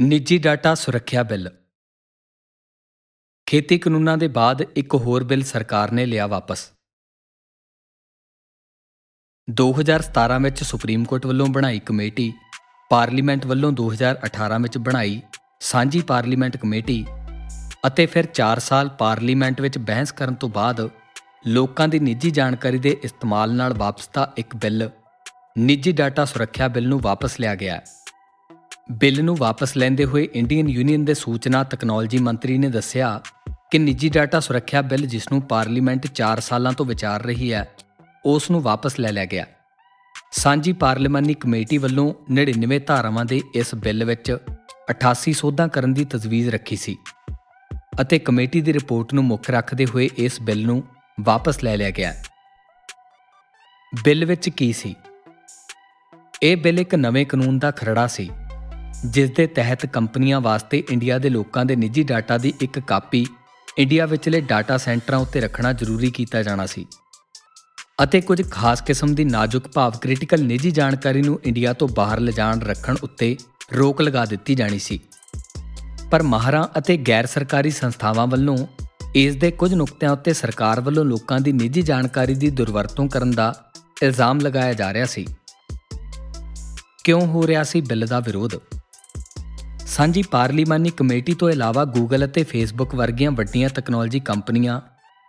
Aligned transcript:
ਨਿੱਜੀ 0.00 0.38
ਡਾਟਾ 0.38 0.74
ਸੁਰੱਖਿਆ 0.74 1.22
ਬਿੱਲ। 1.22 1.48
ਖੇਤੀ 3.46 3.78
ਕਾਨੂੰਨਾਂ 3.78 4.18
ਦੇ 4.18 4.28
ਬਾਅਦ 4.28 4.62
ਇੱਕ 4.76 4.94
ਹੋਰ 4.94 5.24
ਬਿੱਲ 5.24 5.42
ਸਰਕਾਰ 5.42 5.92
ਨੇ 5.92 6.06
ਲਿਆ 6.06 6.26
ਵਾਪਸ। 6.26 6.72
2017 9.48 10.38
ਵਿੱਚ 10.42 10.62
ਸੁਪਰੀਮ 10.64 11.04
ਕੋਰਟ 11.04 11.26
ਵੱਲੋਂ 11.26 11.46
ਬਣਾਈ 11.46 11.78
ਕਮੇਟੀ, 11.78 12.32
ਪਾਰਲੀਮੈਂਟ 12.90 13.46
ਵੱਲੋਂ 13.46 13.72
2018 13.72 14.60
ਵਿੱਚ 14.62 14.78
ਬਣਾਈ 14.78 15.22
ਸਾਂਝੀ 15.60 16.02
ਪਾਰਲੀਮੈਂਟ 16.02 16.56
ਕਮੇਟੀ 16.56 17.04
ਅਤੇ 17.86 18.06
ਫਿਰ 18.06 18.26
4 18.26 18.58
ਸਾਲ 18.58 18.88
ਪਾਰਲੀਮੈਂਟ 18.88 19.60
ਵਿੱਚ 19.60 19.78
ਬਹਿਸ 19.78 20.12
ਕਰਨ 20.12 20.34
ਤੋਂ 20.34 20.48
ਬਾਅਦ 20.48 20.88
ਲੋਕਾਂ 21.46 21.88
ਦੀ 21.88 21.98
ਨਿੱਜੀ 21.98 22.30
ਜਾਣਕਾਰੀ 22.30 22.78
ਦੇ 22.78 22.96
ਇਸਤੇਮਾਲ 23.02 23.54
ਨਾਲ 23.54 23.74
ਵਾਪਸਤਾ 23.74 24.32
ਇੱਕ 24.36 24.56
ਬਿੱਲ, 24.56 24.90
ਨਿੱਜੀ 25.58 25.92
ਡਾਟਾ 25.92 26.24
ਸੁਰੱਖਿਆ 26.24 26.68
ਬਿੱਲ 26.68 26.88
ਨੂੰ 26.88 27.00
ਵਾਪਸ 27.00 27.40
ਲਿਆ 27.40 27.54
ਗਿਆ। 27.54 27.80
ਬਿੱਲ 28.92 29.24
ਨੂੰ 29.24 29.36
ਵਾਪਸ 29.36 29.76
ਲੈਂਦੇ 29.76 30.04
ਹੋਏ 30.04 30.28
ਇੰਡੀਅਨ 30.34 30.68
ਯੂਨੀਅਨ 30.68 31.04
ਦੇ 31.04 31.14
ਸੂਚਨਾ 31.14 31.64
ਤਕਨਾਲੋਜੀ 31.64 32.18
ਮੰਤਰੀ 32.18 32.58
ਨੇ 32.58 32.68
ਦੱਸਿਆ 32.68 33.20
ਕਿ 33.70 33.78
ਨਿੱਜੀ 33.78 34.08
ਡਾਟਾ 34.08 34.40
ਸੁਰੱਖਿਆ 34.40 34.82
ਬਿੱਲ, 34.82 35.06
ਜਿਸ 35.06 35.32
ਨੂੰ 35.32 35.42
ਪਾਰਲੀਮੈਂਟ 35.42 36.06
4 36.06 36.40
ਸਾਲਾਂ 36.40 36.72
ਤੋਂ 36.72 36.86
ਵਿਚਾਰ 36.86 37.22
ਰਹੀ 37.22 37.52
ਹੈ, 37.52 37.68
ਉਸ 38.24 38.50
ਨੂੰ 38.50 38.62
ਵਾਪਸ 38.62 39.00
ਲੈ 39.00 39.12
ਲਿਆ 39.12 39.24
ਗਿਆ। 39.24 39.46
ਸਾਂਝੀ 40.32 40.72
ਪਾਰਲੀਮਾਨੀ 40.72 41.34
ਕਮੇਟੀ 41.34 41.78
ਵੱਲੋਂ 41.78 42.14
99 42.30 42.78
ਧਾਰਾਵਾਂ 42.78 43.24
ਦੇ 43.24 43.40
ਇਸ 43.54 43.74
ਬਿੱਲ 43.74 44.04
ਵਿੱਚ 44.04 44.38
88 44.90 45.32
ਸੋਧਾਂ 45.32 45.68
ਕਰਨ 45.68 45.94
ਦੀ 45.94 46.04
ਤਜਵੀਜ਼ 46.04 46.50
ਰੱਖੀ 46.50 46.76
ਸੀ 46.76 46.96
ਅਤੇ 48.00 48.18
ਕਮੇਟੀ 48.18 48.60
ਦੀ 48.60 48.72
ਰਿਪੋਰਟ 48.72 49.14
ਨੂੰ 49.14 49.24
ਮੁੱਖ 49.24 49.50
ਰੱਖਦੇ 49.50 49.86
ਹੋਏ 49.86 50.08
ਇਸ 50.16 50.40
ਬਿੱਲ 50.40 50.62
ਨੂੰ 50.62 50.82
ਵਾਪਸ 51.20 51.64
ਲੈ 51.64 51.76
ਲਿਆ 51.76 51.90
ਗਿਆ। 51.90 52.14
ਬਿੱਲ 54.04 54.24
ਵਿੱਚ 54.24 54.48
ਕੀ 54.48 54.72
ਸੀ? 54.72 54.94
ਇਹ 56.42 56.56
ਬਿੱਲ 56.56 56.80
ਇੱਕ 56.80 56.94
ਨਵੇਂ 56.94 57.26
ਕਾਨੂੰਨ 57.26 57.58
ਦਾ 57.58 57.70
ਖਰੜਾ 57.70 58.06
ਸੀ। 58.06 58.30
ਜਿਸ 59.04 59.30
ਦੇ 59.30 59.46
ਤਹਿਤ 59.46 59.86
ਕੰਪਨੀਆਂ 59.86 60.40
ਵਾਸਤੇ 60.40 60.84
ਇੰਡੀਆ 60.90 61.18
ਦੇ 61.18 61.30
ਲੋਕਾਂ 61.30 61.64
ਦੇ 61.64 61.76
ਨਿੱਜੀ 61.76 62.02
ਡਾਟਾ 62.02 62.38
ਦੀ 62.38 62.52
ਇੱਕ 62.60 62.78
ਕਾਪੀ 62.78 63.26
ਇੰਡੀਆ 63.78 64.06
ਵਿਚਲੇ 64.06 64.40
ਡਾਟਾ 64.40 64.76
ਸੈਂਟਰਾਂ 64.76 65.18
ਉੱਤੇ 65.18 65.40
ਰੱਖਣਾ 65.40 65.72
ਜ਼ਰੂਰੀ 65.72 66.10
ਕੀਤਾ 66.10 66.42
ਜਾਣਾ 66.42 66.66
ਸੀ। 66.66 66.86
ਅਤੇ 68.02 68.20
ਕੁਝ 68.20 68.50
ਖਾਸ 68.50 68.80
ਕਿਸਮ 68.80 69.14
ਦੀ 69.14 69.24
ਨਾਜ਼ੁਕ 69.24 69.68
ਭਾਵ 69.74 69.92
ਕ੍ਰਿਟੀਕਲ 69.92 70.44
ਨਿੱਜੀ 70.44 70.70
ਜਾਣਕਾਰੀ 70.70 71.22
ਨੂੰ 71.22 71.40
ਇੰਡੀਆ 71.44 71.72
ਤੋਂ 71.72 71.88
ਬਾਹਰ 71.88 72.20
ਲਿਜਾਣ 72.20 72.60
ਰੱਖਣ 72.60 72.96
ਉੱਤੇ 73.02 73.36
ਰੋਕ 73.74 74.02
ਲਗਾ 74.02 74.24
ਦਿੱਤੀ 74.24 74.54
ਜਾਣੀ 74.54 74.78
ਸੀ। 74.78 75.00
ਪਰ 76.10 76.22
ਮਾਹਰਾਂ 76.22 76.64
ਅਤੇ 76.78 76.96
ਗੈਰ 76.96 77.26
ਸਰਕਾਰੀ 77.26 77.70
ਸੰਸਥਾਵਾਂ 77.70 78.26
ਵੱਲੋਂ 78.26 78.66
ਇਸ 79.14 79.36
ਦੇ 79.36 79.50
ਕੁਝ 79.50 79.74
ਨੁਕਤਿਆਂ 79.74 80.12
ਉੱਤੇ 80.12 80.32
ਸਰਕਾਰ 80.32 80.80
ਵੱਲੋਂ 80.80 81.04
ਲੋਕਾਂ 81.04 81.40
ਦੀ 81.40 81.52
ਨਿੱਜੀ 81.52 81.82
ਜਾਣਕਾਰੀ 81.82 82.34
ਦੀ 82.34 82.50
ਦੁਰਵਰਤੋਂ 82.50 83.08
ਕਰਨ 83.08 83.30
ਦਾ 83.30 83.72
ਇਲਜ਼ਾਮ 84.02 84.40
ਲਗਾਇਆ 84.40 84.72
ਜਾ 84.72 84.92
ਰਿਹਾ 84.92 85.06
ਸੀ। 85.06 85.26
ਕਿਉਂ 87.04 87.20
ਹੋ 87.20 87.46
ਰਿਹਾ 87.46 87.62
ਸੀ 87.62 87.80
ਬਿੱਲ 87.80 88.06
ਦਾ 88.06 88.20
ਵਿਰੋਧ? 88.20 88.50
ਸਾਂਝੀ 89.86 90.22
ਪਾਰਲੀਮਾਨੀ 90.22 90.90
ਕਮੇਟੀ 90.90 91.34
ਤੋਂ 91.34 91.50
ਇਲਾਵਾ 91.50 91.84
ਗੂਗਲ 91.84 92.24
ਅਤੇ 92.24 92.42
ਫੇਸਬੁੱਕ 92.42 92.94
ਵਰਗੀਆਂ 92.94 93.30
ਵੱਡੀਆਂ 93.30 93.68
ਟੈਕਨੋਲੋਜੀ 93.68 94.20
ਕੰਪਨੀਆਂ 94.20 94.80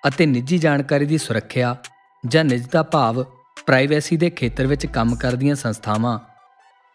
ਅਤੇ 0.08 0.26
ਨਿੱਜੀ 0.26 0.58
ਜਾਣਕਾਰੀ 0.58 1.06
ਦੀ 1.06 1.18
ਸੁਰੱਖਿਆ 1.18 1.76
ਜਾਂ 2.28 2.44
ਨਿਜਤਾ 2.46 2.84
ਭਾਵ 2.84 3.24
ਪ੍ਰਾਈਵੇਸੀ 3.66 4.18
ਦੇ 4.18 4.30
ਖੇਤਰ 4.30 4.68
ਵਿੱਚ 4.68 4.86
ਕੰਮ 4.86 5.16
ਕਰਦੀਆਂ 5.16 5.56
ਸੰਸਥਾਵਾਂ 5.56 6.20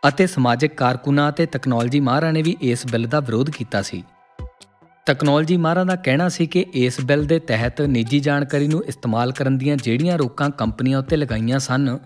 ਅਤੇ 0.09 0.27
ਸਮਾਜਿਕ 0.27 0.75
ਕਾਰਕੁਨਾਂ 0.75 1.29
ਅਤੇ 1.29 1.47
ਟੈਕਨੋਲੋਜੀ 1.47 2.01
ਮਾਹਰਾਂ 2.01 2.33
ਨੇ 2.33 2.43
ਵੀ 2.43 2.57
ਇਸ 2.61 2.87
ਬਿੱਲ 2.87 3.07
ਦਾ 3.07 3.21
ਵਿਰੋਧ 3.21 3.51
ਕੀਤਾ 3.51 3.83
ਸੀ। 3.83 4.03
ਟੈਕਨੋਲੋਜੀ 5.07 5.57
ਮਾਹਰਾਂ 5.57 5.87
ਦਾ 5.87 5.97
ਕਹਿਣਾ 5.97 6.29
ਸੀ 6.29 6.47
ਕਿ 6.47 6.67
ਇਸ 6.75 7.01
ਬਿੱਲ 7.01 7.25
ਦੇ 7.25 7.39
ਤਹਿਤ 7.39 7.81
ਨਿੱਜੀ 7.83 8.21
ਜਾਣਕਾਰੀ 8.21 8.69
ਨੂੰ 8.69 8.85
ਇਸਤੇਮਾਲ 8.85 9.33
ਕਰਨ 9.33 9.59
ਦੀਆਂ 9.59 9.77
ਜਿਹੜੀਆਂ 9.77 10.19
ਰੋਕਾਂ 10.19 10.51
ਕੰਪਨੀਆਂ 10.51 10.99
ਉੱਤੇ 10.99 11.17
ਲਗਾਈਆਂ 11.17 11.59
ਸਨ, 11.59 11.99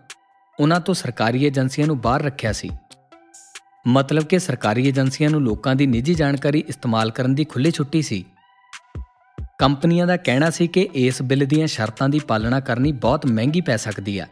ਉਹਨਾਂ 0.60 0.80
ਤੋਂ 0.80 0.94
ਸਰਕਾਰੀ 0.94 1.44
ਏਜੰਸੀਆਂ 1.44 1.86
ਨੂੰ 1.86 2.00
ਬਾਹਰ 2.00 2.22
ਰੱਖਿਆ 2.22 2.52
ਸੀ। 2.52 2.70
ਮਤਲਬ 3.86 4.24
ਕਿ 4.24 4.38
ਸਰਕਾਰੀ 4.38 4.88
ਏਜੰਸੀਆਂ 4.88 5.30
ਨੂੰ 5.30 5.42
ਲੋਕਾਂ 5.42 5.74
ਦੀ 5.74 5.86
ਨਿੱਜੀ 5.86 6.14
ਜਾਣਕਾਰੀ 6.14 6.64
ਇਸਤੇਮਾਲ 6.68 7.10
ਕਰਨ 7.10 7.34
ਦੀ 7.34 7.44
ਖੁੱਲ੍ਹੀ 7.44 7.70
ਛੁੱਟੀ 7.70 8.02
ਸੀ। 8.02 8.24
ਕੰਪਨੀਆਂ 9.58 10.06
ਦਾ 10.06 10.16
ਕਹਿਣਾ 10.16 10.50
ਸੀ 10.50 10.66
ਕਿ 10.66 10.88
ਇਸ 10.94 11.22
ਬਿੱਲ 11.22 11.46
ਦੀਆਂ 11.46 11.66
ਸ਼ਰਤਾਂ 11.66 12.08
ਦੀ 12.08 12.18
ਪਾਲਣਾ 12.18 12.60
ਕਰਨੀ 12.60 12.92
ਬਹੁਤ 12.92 13.26
ਮਹਿੰਗੀ 13.26 13.60
ਪੈ 13.60 13.76
ਸਕਦੀ 13.76 14.20
ਹੈ 14.20 14.28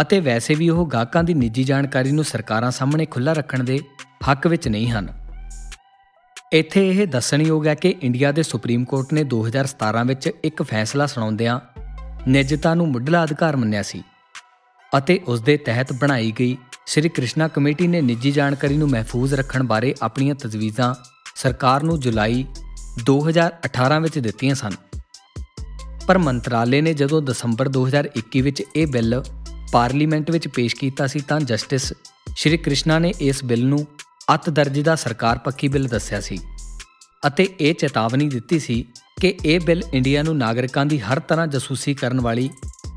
ਅਤੇ 0.00 0.20
ਵੈਸੇ 0.20 0.54
ਵੀ 0.54 0.68
ਉਹ 0.68 0.86
ਗਾਹਕਾਂ 0.86 1.24
ਦੀ 1.24 1.34
ਨਿੱਜੀ 1.34 1.64
ਜਾਣਕਾਰੀ 1.64 2.10
ਨੂੰ 2.10 2.24
ਸਰਕਾਰਾਂ 2.24 2.70
ਸਾਹਮਣੇ 2.70 3.06
ਖੁੱਲ੍ਹਾ 3.06 3.34
ਰੱਖਣ 3.34 3.64
ਦੇ 3.64 3.80
ਹੱਕ 4.30 4.46
ਵਿੱਚ 4.46 4.68
ਨਹੀਂ 4.68 4.90
ਹਨ। 4.90 5.08
ਇੱਥੇ 6.52 6.90
ਇਹ 6.90 7.06
ਦੱਸਣਯੋਗ 7.06 7.66
ਹੈ 7.66 7.74
ਕਿ 7.74 7.94
ਇੰਡੀਆ 8.02 8.32
ਦੇ 8.32 8.42
ਸੁਪਰੀਮ 8.42 8.84
ਕੋਰਟ 8.84 9.12
ਨੇ 9.12 9.24
2017 9.34 10.06
ਵਿੱਚ 10.06 10.30
ਇੱਕ 10.44 10.62
ਫੈਸਲਾ 10.62 11.06
ਸੁਣਾਉਂਦਿਆਂ 11.06 11.60
ਨਿੱਜਤਾ 12.28 12.74
ਨੂੰ 12.74 12.88
ਮੁੱਢਲਾ 12.88 13.24
ਅਧਿਕਾਰ 13.24 13.56
ਮੰਨਿਆ 13.56 13.82
ਸੀ 13.82 14.02
ਅਤੇ 14.98 15.20
ਉਸ 15.26 15.40
ਦੇ 15.40 15.56
ਤਹਿਤ 15.56 15.92
ਬਣਾਈ 15.92 16.32
ਗਈ 16.38 16.56
ਸ੍ਰੀ 16.86 17.08
ਕ੍ਰਿਸ਼ਨਾ 17.08 17.48
ਕਮੇਟੀ 17.48 17.86
ਨੇ 17.86 18.00
ਨਿੱਜੀ 18.00 18.30
ਜਾਣਕਾਰੀ 18.32 18.76
ਨੂੰ 18.76 18.88
ਮਹਿਫੂਜ਼ 18.88 19.34
ਰੱਖਣ 19.34 19.62
ਬਾਰੇ 19.62 19.94
ਆਪਣੀਆਂ 20.02 20.34
ਤਜਵੀਜ਼ਾਂ 20.34 20.94
ਸਰਕਾਰ 21.34 21.82
ਨੂੰ 21.82 22.00
ਜੁਲਾਈ 22.00 22.44
2018 23.10 24.00
ਵਿੱਚ 24.02 24.18
ਦਿੱਤੀਆਂ 24.18 24.54
ਸਨ। 24.54 24.70
ਪਰ 26.06 26.18
ਮੰਤਰਾਲੇ 26.18 26.80
ਨੇ 26.80 26.94
ਜਦੋਂ 26.94 27.22
ਦਸੰਬਰ 27.22 27.68
2021 27.68 28.40
ਵਿੱਚ 28.40 28.62
ਇਹ 28.76 28.86
ਬਿੱਲ 28.86 29.22
ਪਾਰਲੀਮੈਂਟ 29.72 30.30
ਵਿੱਚ 30.30 30.48
ਪੇਸ਼ 30.48 30.76
ਕੀਤਾ 30.76 31.06
ਸੀ 31.06 31.20
ਤਾਂ 31.20 31.40
ਜਸਟਿਸ 31.40 31.92
ਸ਼੍ਰੀ 32.36 32.56
ਕ੍ਰਿਸ਼ਨਾ 32.56 32.98
ਨੇ 32.98 33.12
ਇਸ 33.20 33.44
ਬਿੱਲ 33.44 33.64
ਨੂੰ 33.64 33.86
ਅਤ 34.34 34.50
ਦਰਜੇ 34.50 34.82
ਦਾ 34.82 34.94
ਸਰਕਾਰ 34.94 35.38
ਪੱਖੀ 35.38 35.68
ਬਿੱਲ 35.68 35.88
ਦੱਸਿਆ 35.88 36.20
ਸੀ 36.20 36.38
ਅਤੇ 37.26 37.48
ਇਹ 37.60 37.74
ਚੇਤਾਵਨੀ 37.74 38.28
ਦਿੱਤੀ 38.28 38.58
ਸੀ 38.58 38.84
ਕਿ 39.20 39.34
ਇਹ 39.44 39.60
ਬਿੱਲ 39.60 39.82
ਇੰਡੀਆ 39.94 40.22
ਨੂੰ 40.22 40.36
ਨਾਗਰਿਕਾਂ 40.38 40.86
ਦੀ 40.86 40.98
ਹਰ 41.00 41.18
ਤਰ੍ਹਾਂ 41.18 41.46
ਜਸੂਸੀ 41.46 41.94
ਕਰਨ 41.94 42.20
ਵਾਲੀ 42.20 42.50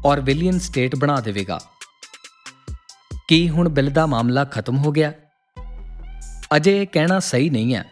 ਔਰਵਿਲੀਅਨ 0.06 0.60
ਸਟੇਟ 0.60 0.96
ਬਣਾ 0.96 1.20
ਦੇਵੇਗਾ। 1.20 1.60
ਕੀ 3.30 3.50
ਹੁਣ 3.50 3.70
ਬਿੱਲ 3.70 3.90
ਦਾ 3.90 4.06
ਮਾਮਲਾ 4.06 4.46
ਖਤਮ 4.46 4.78
ਹੋ 4.78 4.92
ਗਿਆ? 4.92 5.14
ਅਜੇ 6.56 6.82
ਇਹ 6.82 6.88
ਕਹਿਣਾ 6.88 7.20
ਸਹੀ 7.20 7.50
ਨਹੀਂ 7.50 7.76
ਹੈ। 7.76 7.86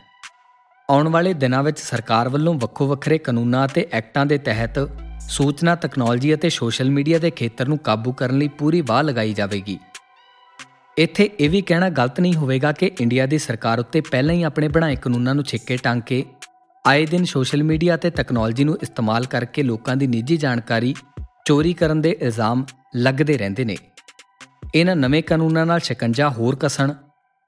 ਆਉਣ 0.89 1.07
ਵਾਲੇ 1.07 1.33
ਦਿਨਾਂ 1.33 1.63
ਵਿੱਚ 1.63 1.79
ਸਰਕਾਰ 1.79 2.29
ਵੱਲੋਂ 2.29 2.53
ਵੱਖੋ 2.53 2.87
ਵੱਖਰੇ 2.87 3.17
ਕਾਨੂੰਨਾਂ 3.17 3.65
ਅਤੇ 3.65 3.87
ਐਕਟਾਂ 3.91 4.25
ਦੇ 4.25 4.37
ਤਹਿਤ 4.37 4.89
ਸੂਚਨਾ, 5.29 5.75
ਤਕਨਾਲੋਜੀ 5.75 6.33
ਅਤੇ 6.33 6.49
ਸੋਸ਼ਲ 6.49 6.89
ਮੀਡੀਆ 6.89 7.19
ਦੇ 7.19 7.31
ਖੇਤਰ 7.31 7.67
ਨੂੰ 7.67 7.77
ਕਾਬੂ 7.77 8.11
ਕਰਨ 8.11 8.37
ਲਈ 8.37 8.47
ਪੂਰੀ 8.47 8.81
ਵਾਹ 8.81 9.03
ਲਗਾਈ 9.03 9.33
ਜਾਵੇਗੀ। 9.33 9.79
ਇੱਥੇ 10.97 11.29
ਇਹ 11.39 11.49
ਵੀ 11.49 11.61
ਕਹਿਣਾ 11.61 11.89
ਗਲਤ 11.89 12.19
ਨਹੀਂ 12.19 12.33
ਹੋਵੇਗਾ 12.33 12.71
ਕਿ 12.71 12.91
ਇੰਡੀਆ 13.01 13.25
ਦੀ 13.25 13.37
ਸਰਕਾਰ 13.37 13.79
ਉੱਤੇ 13.79 14.01
ਪਹਿਲਾਂ 14.01 14.35
ਹੀ 14.35 14.43
ਆਪਣੇ 14.43 14.67
ਬਣਾਏ 14.67 14.95
ਕਾਨੂੰਨਾਂ 14.95 15.35
ਨੂੰ 15.35 15.43
ਛਿੱਕੇ 15.43 15.77
ਟੰਗ 15.77 16.01
ਕੇ 16.01 16.25
ਆਏ 16.87 17.05
ਦਿਨ 17.05 17.25
ਸੋਸ਼ਲ 17.25 17.63
ਮੀਡੀਆ 17.63 17.95
ਅਤੇ 17.95 18.09
ਤਕਨਾਲੋਜੀ 18.09 18.63
ਨੂੰ 18.63 18.77
ਇਸਤੇਮਾਲ 18.81 19.25
ਕਰਕੇ 19.25 19.63
ਲੋਕਾਂ 19.63 19.95
ਦੀ 19.95 20.07
ਨਿੱਜੀ 20.07 20.37
ਜਾਣਕਾਰੀ 20.37 20.95
ਚੋਰੀ 21.45 21.73
ਕਰਨ 21.73 22.01
ਦੇ 22.01 22.17
ਇਲਜ਼ਾਮ 22.21 22.65
ਲੱਗਦੇ 22.95 23.37
ਰਹਿੰਦੇ 23.37 23.65
ਨੇ। 23.65 23.77
ਇਹਨਾਂ 24.75 24.95
ਨਵੇਂ 24.95 25.23
ਕਾਨੂੰਨਾਂ 25.23 25.65
ਨਾਲ 25.65 25.79
ਸ਼ਿਕੰਜਾ 25.79 26.29
ਹੋਰ 26.29 26.55
ਕਸਣ 26.55 26.93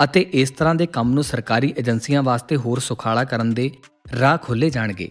ਅਤੇ 0.03 0.22
ਇਸ 0.34 0.52
ਤਰ੍ਹਾਂ 0.52 0.75
ਦੇ 0.75 0.85
ਕੰਮ 0.85 1.13
ਨੂੰ 1.13 1.24
ਸਰਕਾਰੀ 1.24 1.74
ਏਜੰਸੀਆਂ 1.78 2.24
ਵਾਸਤੇ 2.24 2.56
ਹੋਰ 2.56 2.80
ਸੁਖਾਲਾ 2.80 3.24
ਕਰਨ 3.24 3.53
ਦੇ 3.53 3.72
ਰਾਹ 4.19 4.38
ਖੋਲੇ 4.38 4.69
ਜਾਣਗੇ। 4.69 5.09